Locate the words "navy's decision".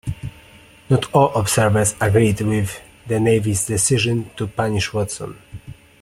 3.19-4.31